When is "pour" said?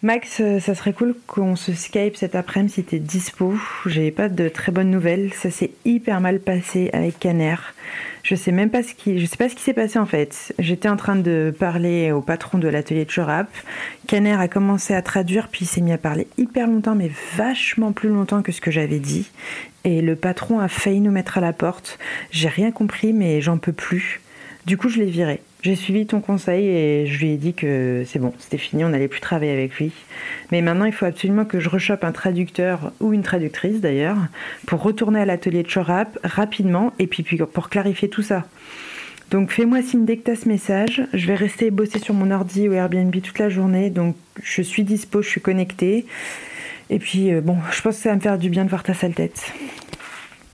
34.66-34.82, 37.50-37.70